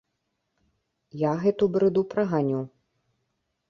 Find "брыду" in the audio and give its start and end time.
1.77-2.07